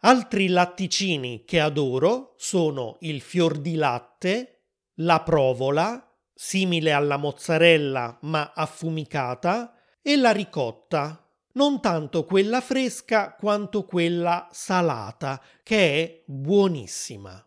Altri 0.00 0.48
latticini 0.48 1.44
che 1.44 1.58
adoro 1.58 2.34
sono 2.36 2.98
il 3.00 3.20
fior 3.22 3.58
di 3.58 3.76
latte, 3.76 4.64
la 5.00 5.22
provola, 5.22 6.05
simile 6.38 6.92
alla 6.92 7.16
mozzarella 7.16 8.18
ma 8.22 8.52
affumicata, 8.54 9.74
e 10.02 10.16
la 10.16 10.32
ricotta, 10.32 11.26
non 11.52 11.80
tanto 11.80 12.26
quella 12.26 12.60
fresca 12.60 13.34
quanto 13.34 13.84
quella 13.84 14.46
salata, 14.52 15.42
che 15.62 16.02
è 16.02 16.22
buonissima. 16.26 17.42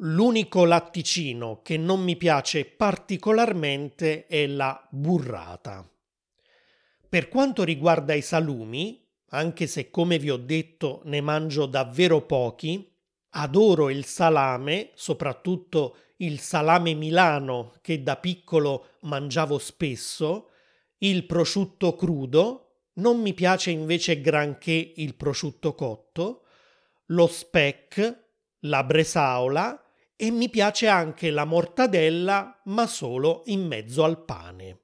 L'unico 0.00 0.64
latticino 0.64 1.62
che 1.62 1.78
non 1.78 2.02
mi 2.02 2.16
piace 2.16 2.66
particolarmente 2.66 4.26
è 4.26 4.46
la 4.48 4.86
burrata. 4.90 5.88
Per 7.08 7.28
quanto 7.28 7.62
riguarda 7.62 8.12
i 8.12 8.20
salumi, 8.20 9.02
anche 9.30 9.66
se 9.68 9.90
come 9.90 10.18
vi 10.18 10.28
ho 10.28 10.36
detto 10.36 11.00
ne 11.04 11.20
mangio 11.20 11.66
davvero 11.66 12.20
pochi, 12.22 12.92
adoro 13.30 13.88
il 13.88 14.04
salame, 14.04 14.90
soprattutto 14.94 15.96
il 16.18 16.40
salame 16.40 16.94
Milano 16.94 17.74
che 17.82 18.02
da 18.02 18.16
piccolo 18.16 18.90
mangiavo 19.00 19.58
spesso, 19.58 20.50
il 20.98 21.26
prosciutto 21.26 21.94
crudo, 21.94 22.62
non 22.94 23.20
mi 23.20 23.34
piace 23.34 23.70
invece 23.70 24.20
granché 24.20 24.92
il 24.96 25.14
prosciutto 25.14 25.74
cotto, 25.74 26.44
lo 27.06 27.26
speck, 27.26 28.24
la 28.60 28.82
bresaola 28.82 29.84
e 30.16 30.30
mi 30.30 30.48
piace 30.48 30.88
anche 30.88 31.30
la 31.30 31.44
mortadella, 31.44 32.62
ma 32.64 32.86
solo 32.86 33.42
in 33.46 33.66
mezzo 33.66 34.02
al 34.02 34.24
pane. 34.24 34.80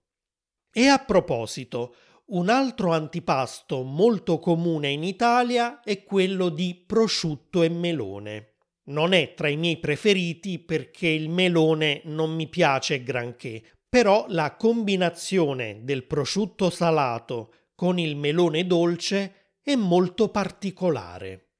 E 0.70 0.86
a 0.86 0.98
proposito, 0.98 1.94
un 2.26 2.50
altro 2.50 2.92
antipasto 2.92 3.82
molto 3.82 4.38
comune 4.38 4.88
in 4.90 5.04
Italia 5.04 5.80
è 5.80 6.04
quello 6.04 6.50
di 6.50 6.74
prosciutto 6.74 7.62
e 7.62 7.70
melone. 7.70 8.51
Non 8.84 9.12
è 9.12 9.34
tra 9.34 9.48
i 9.48 9.56
miei 9.56 9.78
preferiti 9.78 10.58
perché 10.58 11.08
il 11.08 11.28
melone 11.28 12.00
non 12.04 12.34
mi 12.34 12.48
piace 12.48 13.02
granché, 13.02 13.62
però 13.88 14.26
la 14.28 14.56
combinazione 14.56 15.80
del 15.82 16.04
prosciutto 16.04 16.70
salato 16.70 17.52
con 17.74 17.98
il 17.98 18.16
melone 18.16 18.66
dolce 18.66 19.54
è 19.62 19.76
molto 19.76 20.30
particolare. 20.30 21.50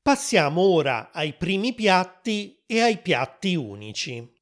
Passiamo 0.00 0.62
ora 0.62 1.10
ai 1.12 1.34
primi 1.34 1.74
piatti 1.74 2.62
e 2.66 2.80
ai 2.80 2.98
piatti 2.98 3.54
unici. 3.54 4.32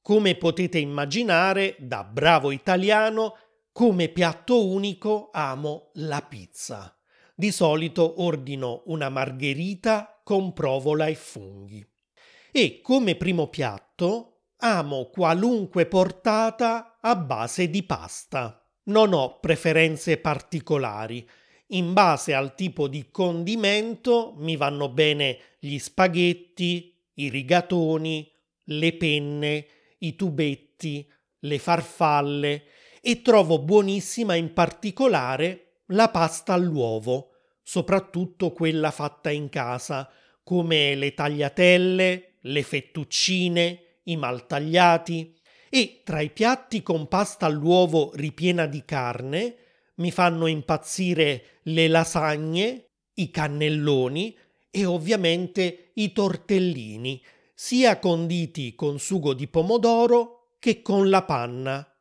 Come 0.00 0.36
potete 0.36 0.78
immaginare, 0.78 1.76
da 1.78 2.04
bravo 2.04 2.50
italiano, 2.50 3.34
come 3.72 4.08
piatto 4.08 4.66
unico 4.66 5.28
amo 5.32 5.90
la 5.94 6.22
pizza. 6.22 6.95
Di 7.38 7.52
solito 7.52 8.22
ordino 8.22 8.82
una 8.86 9.10
margherita 9.10 10.22
con 10.24 10.54
provola 10.54 11.06
e 11.06 11.14
funghi. 11.14 11.86
E 12.50 12.80
come 12.80 13.14
primo 13.14 13.48
piatto 13.48 14.44
amo 14.60 15.10
qualunque 15.10 15.84
portata 15.84 16.96
a 16.98 17.14
base 17.14 17.68
di 17.68 17.82
pasta. 17.82 18.66
Non 18.84 19.12
ho 19.12 19.38
preferenze 19.38 20.16
particolari. 20.16 21.28
In 21.70 21.92
base 21.92 22.32
al 22.32 22.54
tipo 22.54 22.88
di 22.88 23.10
condimento 23.10 24.32
mi 24.38 24.56
vanno 24.56 24.88
bene 24.88 25.38
gli 25.58 25.76
spaghetti, 25.78 26.98
i 27.16 27.28
rigatoni, 27.28 28.32
le 28.64 28.96
penne, 28.96 29.66
i 29.98 30.16
tubetti, 30.16 31.06
le 31.40 31.58
farfalle 31.58 32.64
e 33.02 33.20
trovo 33.20 33.58
buonissima 33.58 34.34
in 34.36 34.54
particolare 34.54 35.65
la 35.88 36.08
pasta 36.08 36.52
all'uovo, 36.52 37.30
soprattutto 37.62 38.52
quella 38.52 38.90
fatta 38.90 39.30
in 39.30 39.48
casa, 39.48 40.10
come 40.42 40.94
le 40.94 41.14
tagliatelle, 41.14 42.36
le 42.40 42.62
fettuccine, 42.62 44.00
i 44.04 44.16
maltagliati, 44.16 45.34
e 45.68 46.02
tra 46.04 46.20
i 46.20 46.30
piatti 46.30 46.82
con 46.82 47.08
pasta 47.08 47.46
all'uovo 47.46 48.12
ripiena 48.14 48.66
di 48.66 48.84
carne 48.84 49.56
mi 49.96 50.10
fanno 50.10 50.46
impazzire 50.46 51.60
le 51.62 51.88
lasagne, 51.88 52.90
i 53.14 53.30
cannelloni 53.30 54.36
e 54.70 54.84
ovviamente 54.84 55.90
i 55.94 56.12
tortellini, 56.12 57.22
sia 57.54 57.98
conditi 57.98 58.74
con 58.74 58.98
sugo 58.98 59.32
di 59.32 59.48
pomodoro 59.48 60.56
che 60.58 60.82
con 60.82 61.08
la 61.08 61.22
panna. 61.22 61.95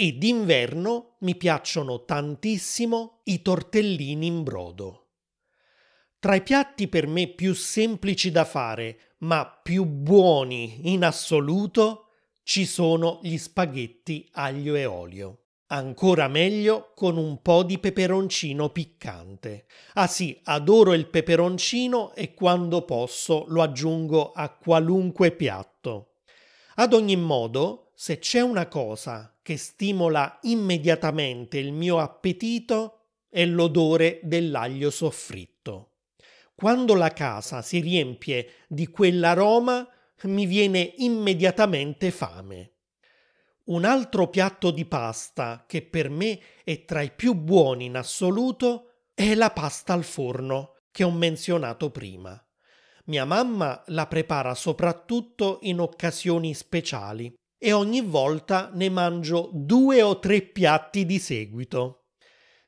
E 0.00 0.12
d'inverno 0.12 1.16
mi 1.22 1.34
piacciono 1.34 2.04
tantissimo 2.04 3.22
i 3.24 3.42
tortellini 3.42 4.26
in 4.26 4.44
brodo. 4.44 5.08
Tra 6.20 6.36
i 6.36 6.42
piatti 6.44 6.86
per 6.86 7.08
me 7.08 7.26
più 7.26 7.52
semplici 7.52 8.30
da 8.30 8.44
fare, 8.44 9.16
ma 9.18 9.44
più 9.60 9.84
buoni 9.86 10.92
in 10.92 11.02
assoluto, 11.02 12.10
ci 12.44 12.64
sono 12.64 13.18
gli 13.24 13.36
spaghetti 13.38 14.28
aglio 14.34 14.76
e 14.76 14.84
olio. 14.84 15.46
Ancora 15.66 16.28
meglio 16.28 16.92
con 16.94 17.16
un 17.16 17.42
po' 17.42 17.64
di 17.64 17.80
peperoncino 17.80 18.68
piccante. 18.68 19.66
Ah 19.94 20.06
sì, 20.06 20.38
adoro 20.44 20.94
il 20.94 21.08
peperoncino 21.08 22.14
e 22.14 22.34
quando 22.34 22.84
posso 22.84 23.46
lo 23.48 23.62
aggiungo 23.62 24.30
a 24.30 24.48
qualunque 24.50 25.32
piatto. 25.32 26.18
Ad 26.76 26.92
ogni 26.92 27.16
modo, 27.16 27.90
se 27.96 28.20
c'è 28.20 28.40
una 28.40 28.68
cosa 28.68 29.32
che 29.48 29.56
stimola 29.56 30.40
immediatamente 30.42 31.56
il 31.56 31.72
mio 31.72 32.00
appetito, 32.00 33.12
è 33.30 33.46
l'odore 33.46 34.20
dell'aglio 34.22 34.90
soffritto. 34.90 36.00
Quando 36.54 36.92
la 36.92 37.14
casa 37.14 37.62
si 37.62 37.80
riempie 37.80 38.66
di 38.68 38.88
quell'aroma, 38.88 39.88
mi 40.24 40.44
viene 40.44 40.92
immediatamente 40.98 42.10
fame. 42.10 42.74
Un 43.68 43.86
altro 43.86 44.28
piatto 44.28 44.70
di 44.70 44.84
pasta 44.84 45.64
che 45.66 45.80
per 45.80 46.10
me 46.10 46.38
è 46.62 46.84
tra 46.84 47.00
i 47.00 47.10
più 47.10 47.32
buoni 47.32 47.86
in 47.86 47.96
assoluto 47.96 49.06
è 49.14 49.34
la 49.34 49.50
pasta 49.50 49.94
al 49.94 50.04
forno 50.04 50.74
che 50.90 51.04
ho 51.04 51.10
menzionato 51.10 51.90
prima. 51.90 52.38
Mia 53.06 53.24
mamma 53.24 53.82
la 53.86 54.06
prepara 54.08 54.54
soprattutto 54.54 55.60
in 55.62 55.80
occasioni 55.80 56.52
speciali 56.52 57.34
e 57.58 57.72
ogni 57.72 58.00
volta 58.00 58.70
ne 58.72 58.88
mangio 58.88 59.50
due 59.52 60.00
o 60.02 60.18
tre 60.18 60.42
piatti 60.42 61.04
di 61.04 61.18
seguito. 61.18 62.06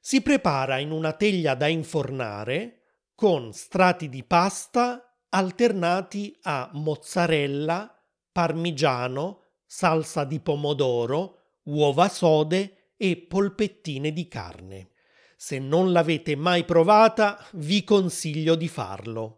Si 0.00 0.20
prepara 0.20 0.78
in 0.78 0.90
una 0.90 1.12
teglia 1.12 1.54
da 1.54 1.68
infornare 1.68 2.80
con 3.14 3.52
strati 3.52 4.08
di 4.08 4.24
pasta 4.24 5.04
alternati 5.28 6.36
a 6.42 6.70
mozzarella, 6.72 8.02
parmigiano, 8.32 9.42
salsa 9.64 10.24
di 10.24 10.40
pomodoro, 10.40 11.58
uova 11.64 12.08
sode 12.08 12.94
e 12.96 13.16
polpettine 13.16 14.12
di 14.12 14.26
carne. 14.26 14.90
Se 15.36 15.58
non 15.58 15.92
l'avete 15.92 16.34
mai 16.34 16.64
provata, 16.64 17.46
vi 17.52 17.84
consiglio 17.84 18.56
di 18.56 18.68
farlo. 18.68 19.36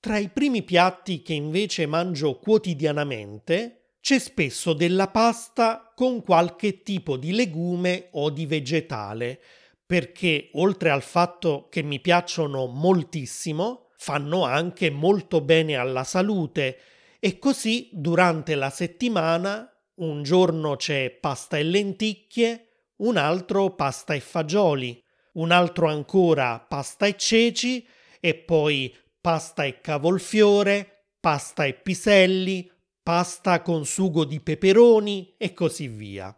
Tra 0.00 0.16
i 0.16 0.30
primi 0.30 0.62
piatti 0.62 1.22
che 1.22 1.34
invece 1.34 1.86
mangio 1.86 2.38
quotidianamente 2.38 3.79
c'è 4.00 4.18
spesso 4.18 4.72
della 4.72 5.08
pasta 5.08 5.92
con 5.94 6.22
qualche 6.22 6.82
tipo 6.82 7.16
di 7.16 7.32
legume 7.32 8.08
o 8.12 8.30
di 8.30 8.46
vegetale, 8.46 9.40
perché 9.84 10.50
oltre 10.54 10.90
al 10.90 11.02
fatto 11.02 11.68
che 11.68 11.82
mi 11.82 12.00
piacciono 12.00 12.66
moltissimo, 12.66 13.90
fanno 13.96 14.44
anche 14.44 14.90
molto 14.90 15.42
bene 15.42 15.76
alla 15.76 16.04
salute. 16.04 16.78
E 17.18 17.38
così 17.38 17.90
durante 17.92 18.54
la 18.54 18.70
settimana 18.70 19.70
un 19.96 20.22
giorno 20.22 20.76
c'è 20.76 21.10
pasta 21.10 21.58
e 21.58 21.62
lenticchie, 21.62 22.68
un 22.96 23.18
altro 23.18 23.74
pasta 23.74 24.14
e 24.14 24.20
fagioli, 24.20 25.02
un 25.34 25.50
altro 25.50 25.88
ancora 25.88 26.58
pasta 26.58 27.06
e 27.06 27.16
ceci 27.16 27.86
e 28.18 28.34
poi 28.34 28.94
pasta 29.20 29.64
e 29.64 29.80
cavolfiore, 29.80 31.08
pasta 31.20 31.64
e 31.64 31.74
piselli, 31.74 32.70
pasta 33.02 33.62
con 33.62 33.84
sugo 33.86 34.24
di 34.24 34.40
peperoni 34.40 35.34
e 35.36 35.52
così 35.52 35.88
via. 35.88 36.34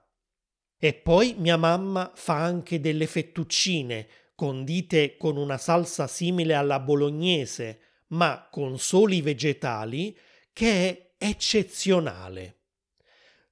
E 0.79 0.94
poi 0.94 1.35
mia 1.38 1.57
mamma 1.57 2.12
fa 2.14 2.42
anche 2.42 2.81
delle 2.81 3.07
fettuccine 3.07 4.09
condite 4.35 5.16
con 5.16 5.37
una 5.37 5.59
salsa 5.59 6.07
simile 6.07 6.55
alla 6.55 6.81
bolognese, 6.81 7.81
ma 8.09 8.48
con 8.51 8.79
soli 8.79 9.20
vegetali, 9.22 10.18
che 10.53 10.88
è 10.88 11.14
eccezionale. 11.18 12.57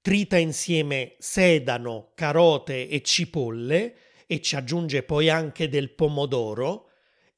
trita 0.01 0.37
insieme 0.39 1.15
sedano, 1.19 2.13
carote 2.15 2.89
e 2.89 3.03
cipolle 3.03 3.97
e 4.27 4.41
ci 4.41 4.57
aggiunge 4.57 5.03
poi 5.03 5.29
anche 5.29 5.69
del 5.69 5.91
pomodoro 5.91 6.90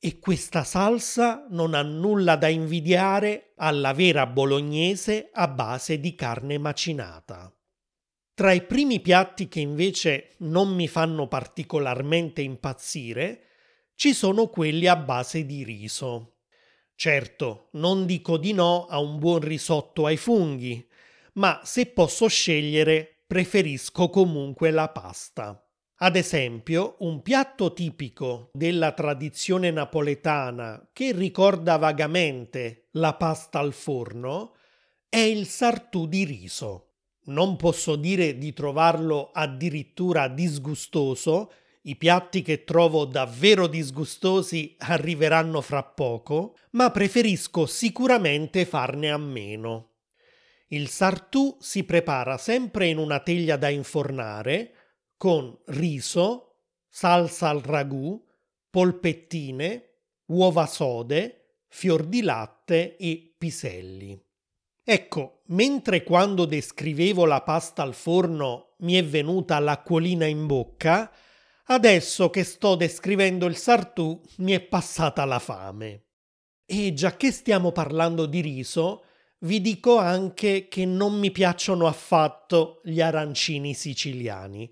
e 0.05 0.19
questa 0.19 0.65
salsa 0.65 1.47
non 1.51 1.75
ha 1.75 1.83
nulla 1.83 2.35
da 2.35 2.49
invidiare 2.49 3.53
alla 3.55 3.93
vera 3.93 4.27
bolognese 4.27 5.31
a 5.33 5.47
base 5.47 6.01
di 6.01 6.17
carne 6.17 6.59
macinata. 6.59 7.55
Tra 8.35 8.51
i 8.51 8.63
primi 8.63 8.99
piatti 8.99 9.47
che 9.47 9.61
invece 9.61 10.31
non 10.39 10.75
mi 10.75 10.89
fanno 10.89 11.29
particolarmente 11.29 12.43
impazzire 12.43 13.45
ci 13.95 14.13
sono 14.13 14.49
quelli 14.49 14.89
a 14.89 14.97
base 14.97 15.47
di 15.47 15.63
riso. 15.63 16.39
Certo, 16.97 17.69
non 17.75 18.05
dico 18.05 18.39
di 18.39 18.53
no 18.53 18.87
a 18.87 18.99
un 18.99 19.21
buon 19.21 19.39
risotto 19.39 20.07
ai 20.07 20.17
funghi, 20.17 20.85
ma 21.35 21.61
se 21.63 21.87
posso 21.87 22.27
scegliere 22.27 23.23
preferisco 23.25 24.11
comunque 24.11 24.73
la 24.73 24.89
pasta. 24.89 25.62
Ad 26.05 26.17
esempio, 26.17 26.97
un 27.01 27.23
piatto 27.23 27.73
tipico 27.73 28.51
della 28.55 28.91
tradizione 28.91 29.71
napoletana 29.71 30.89
che 30.93 31.13
ricorda 31.13 31.77
vagamente 31.77 32.89
la 32.95 33.15
pasta 33.15 33.61
al 33.61 33.73
forno 33.73 34.57
è 35.09 35.19
il 35.19 35.47
sartù 35.47 36.09
di 36.09 36.25
riso. 36.25 36.89
Non 37.27 37.55
posso 37.55 37.95
dire 37.95 38.37
di 38.37 38.53
trovarlo 38.53 39.31
addirittura 39.33 40.27
disgustoso, 40.27 41.53
i 41.83 41.95
piatti 41.95 42.43
che 42.43 42.65
trovo 42.65 43.05
davvero 43.05 43.69
disgustosi 43.69 44.75
arriveranno 44.79 45.61
fra 45.61 45.85
poco, 45.85 46.57
ma 46.71 46.91
preferisco 46.91 47.65
sicuramente 47.65 48.65
farne 48.65 49.09
a 49.09 49.19
meno. 49.19 49.91
Il 50.67 50.89
sartù 50.89 51.57
si 51.61 51.85
prepara 51.85 52.39
sempre 52.39 52.89
in 52.89 52.99
una 52.99 53.21
teglia 53.21 53.57
da 53.57 53.69
infornare 53.69 54.79
con 55.23 55.57
riso, 55.67 56.63
salsa 56.89 57.49
al 57.49 57.61
ragù, 57.61 58.21
polpettine, 58.69 59.91
uova 60.31 60.67
sode, 60.67 61.61
fior 61.69 62.07
di 62.07 62.23
latte 62.23 62.97
e 62.97 63.33
piselli. 63.39 64.21
Ecco, 64.83 65.43
mentre 65.51 66.03
quando 66.03 66.45
descrivevo 66.45 67.25
la 67.25 67.41
pasta 67.43 67.83
al 67.83 67.95
forno 67.95 68.75
mi 68.79 68.95
è 68.95 69.05
venuta 69.05 69.61
l'acquolina 69.61 70.27
in 70.27 70.49
bocca, 70.49 71.13
adesso 71.67 72.29
che 72.29 72.43
sto 72.43 72.75
descrivendo 72.75 73.47
il 73.47 73.57
sartù 73.57 74.21
mi 74.39 74.51
è 74.51 74.61
passata 74.61 75.25
la 75.25 75.39
fame. 75.39 76.07
E 76.67 76.95
già 76.95 77.17
che 77.17 77.31
stiamo 77.31 77.71
parlando 77.71 78.27
di 78.27 78.41
riso, 78.41 79.05
vi 79.43 79.61
dico 79.61 79.99
anche 79.99 80.67
che 80.67 80.85
non 80.85 81.17
mi 81.17 81.31
piacciono 81.31 81.87
affatto 81.87 82.81
gli 82.83 83.01
arancini 83.01 83.73
siciliani, 83.73 84.69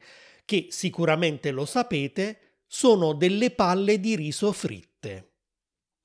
che 0.50 0.66
sicuramente 0.70 1.52
lo 1.52 1.64
sapete, 1.64 2.62
sono 2.66 3.12
delle 3.12 3.52
palle 3.52 4.00
di 4.00 4.16
riso 4.16 4.50
fritte. 4.50 5.34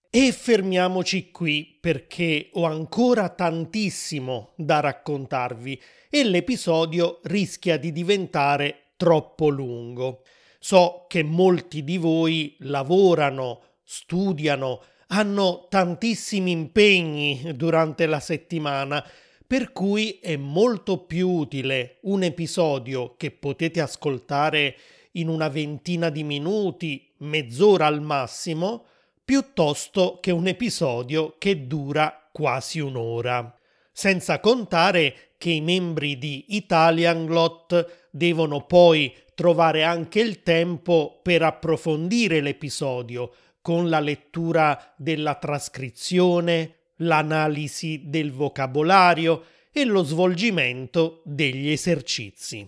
E 0.07 0.31
fermiamoci 0.31 1.31
qui 1.31 1.79
perché 1.81 2.51
ho 2.53 2.65
ancora 2.65 3.29
tantissimo 3.29 4.53
da 4.55 4.81
raccontarvi 4.81 5.81
e 6.11 6.23
l'episodio 6.25 7.21
rischia 7.23 7.77
di 7.77 7.91
diventare 7.91 8.91
troppo 8.97 9.49
lungo. 9.49 10.21
So 10.59 11.05
che 11.09 11.23
molti 11.23 11.83
di 11.83 11.97
voi 11.97 12.55
lavorano, 12.59 13.79
studiano, 13.83 14.79
hanno 15.07 15.65
tantissimi 15.71 16.51
impegni 16.51 17.51
durante 17.55 18.05
la 18.05 18.19
settimana, 18.19 19.03
per 19.47 19.71
cui 19.71 20.19
è 20.21 20.35
molto 20.37 20.99
più 21.05 21.29
utile 21.29 21.97
un 22.01 22.23
episodio 22.23 23.15
che 23.15 23.31
potete 23.31 23.79
ascoltare 23.79 24.75
in 25.11 25.27
una 25.27 25.49
ventina 25.49 26.09
di 26.09 26.23
minuti, 26.23 27.13
mezz'ora 27.17 27.85
al 27.85 28.01
massimo, 28.01 28.85
piuttosto 29.23 30.19
che 30.21 30.31
un 30.31 30.47
episodio 30.47 31.35
che 31.37 31.67
dura 31.67 32.29
quasi 32.31 32.79
un'ora. 32.79 33.57
Senza 33.91 34.39
contare 34.39 35.33
che 35.37 35.51
i 35.51 35.61
membri 35.61 36.17
di 36.17 36.45
Italian 36.49 37.25
Glot 37.25 38.07
devono 38.11 38.65
poi 38.65 39.15
trovare 39.35 39.83
anche 39.83 40.19
il 40.19 40.43
tempo 40.43 41.19
per 41.21 41.43
approfondire 41.43 42.41
l'episodio, 42.41 43.31
con 43.61 43.89
la 43.89 43.99
lettura 43.99 44.93
della 44.95 45.35
trascrizione, 45.35 46.75
l'analisi 46.97 48.03
del 48.05 48.31
vocabolario 48.31 49.43
e 49.71 49.83
lo 49.83 50.03
svolgimento 50.03 51.21
degli 51.25 51.69
esercizi. 51.69 52.67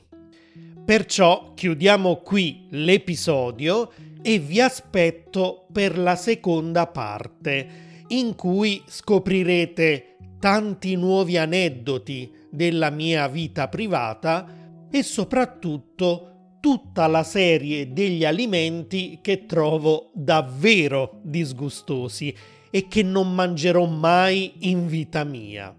Perciò 0.83 1.53
chiudiamo 1.53 2.17
qui 2.17 2.67
l'episodio 2.71 3.91
e 4.21 4.39
vi 4.39 4.59
aspetto 4.59 5.67
per 5.71 5.97
la 5.97 6.15
seconda 6.15 6.87
parte, 6.87 8.03
in 8.07 8.35
cui 8.35 8.81
scoprirete 8.85 10.17
tanti 10.39 10.95
nuovi 10.95 11.37
aneddoti 11.37 12.31
della 12.49 12.89
mia 12.89 13.27
vita 13.27 13.67
privata 13.67 14.87
e 14.89 15.03
soprattutto 15.03 16.57
tutta 16.59 17.07
la 17.07 17.23
serie 17.23 17.93
degli 17.93 18.25
alimenti 18.25 19.19
che 19.21 19.45
trovo 19.45 20.11
davvero 20.13 21.19
disgustosi 21.23 22.35
e 22.69 22.87
che 22.87 23.03
non 23.03 23.33
mangerò 23.33 23.85
mai 23.85 24.53
in 24.59 24.87
vita 24.87 25.23
mia. 25.23 25.75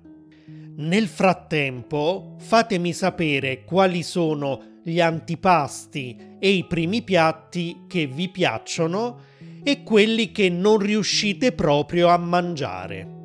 Nel 0.76 1.08
frattempo 1.08 2.36
fatemi 2.38 2.92
sapere 2.92 3.64
quali 3.64 4.02
sono 4.02 4.76
gli 4.82 5.00
antipasti 5.00 6.36
e 6.38 6.50
i 6.50 6.64
primi 6.64 7.02
piatti 7.02 7.84
che 7.88 8.06
vi 8.06 8.28
piacciono 8.28 9.26
e 9.62 9.82
quelli 9.82 10.30
che 10.32 10.48
non 10.48 10.78
riuscite 10.78 11.52
proprio 11.52 12.08
a 12.08 12.16
mangiare. 12.16 13.16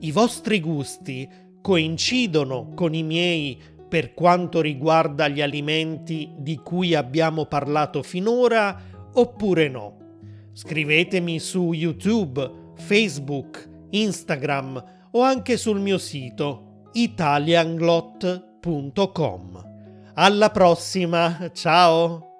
I 0.00 0.12
vostri 0.12 0.60
gusti 0.60 1.28
coincidono 1.60 2.70
con 2.74 2.94
i 2.94 3.02
miei 3.02 3.60
per 3.88 4.14
quanto 4.14 4.60
riguarda 4.60 5.28
gli 5.28 5.42
alimenti 5.42 6.30
di 6.38 6.56
cui 6.56 6.94
abbiamo 6.94 7.44
parlato 7.44 8.02
finora 8.02 8.80
oppure 9.12 9.68
no? 9.68 9.96
Scrivetemi 10.54 11.38
su 11.38 11.72
YouTube, 11.72 12.50
Facebook, 12.76 13.68
Instagram 13.90 14.82
o 15.12 15.22
anche 15.22 15.56
sul 15.56 15.80
mio 15.80 15.98
sito 15.98 16.88
italianglot.com. 16.92 19.70
Alla 20.14 20.50
prossima, 20.50 21.50
ciao! 21.52 22.31